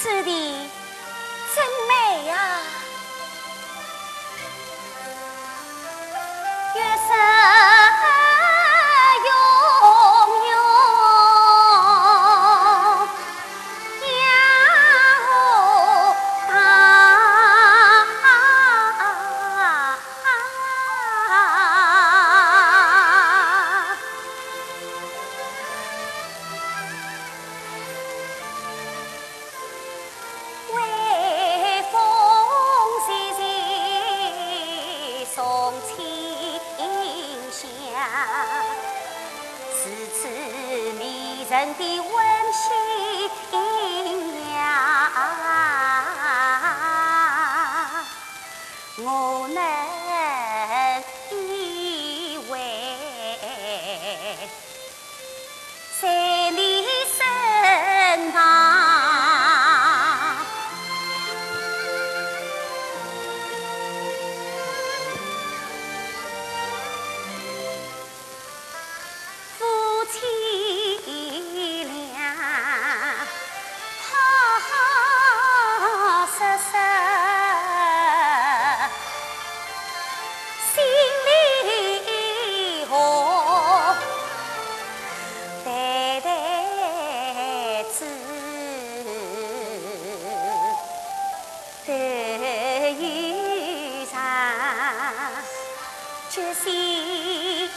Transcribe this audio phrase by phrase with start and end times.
[0.00, 0.77] 是的
[39.72, 40.28] 此次
[40.98, 42.08] 迷人的温
[42.52, 42.64] 馨
[44.54, 44.60] 呀，
[48.98, 49.04] 我
[49.48, 49.87] 能。
[96.30, 97.70] 决心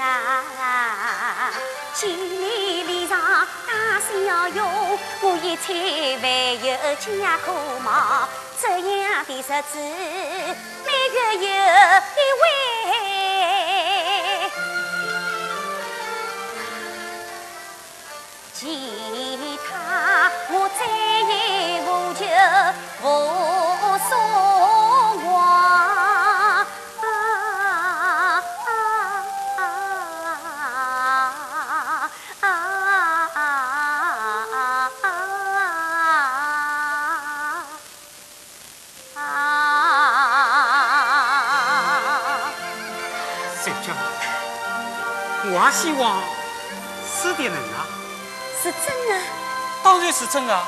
[0.00, 1.52] 啊
[1.94, 3.20] 千里里上
[3.66, 5.74] 大声要用，我一菜
[6.20, 6.26] 还
[6.66, 8.28] 有家可忙，
[8.60, 8.68] 这
[9.00, 9.78] 样的日子
[10.86, 12.42] 每月有一回。
[18.54, 18.58] 其
[19.68, 19.70] 他
[20.50, 20.80] 我再
[45.50, 46.22] 我希望
[47.06, 47.86] 是的人啊，
[48.62, 49.24] 是真的，
[49.82, 50.66] 当然是真啊。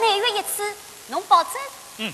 [0.00, 0.74] 每月一次，
[1.08, 1.52] 侬保证？
[1.98, 2.12] 嗯。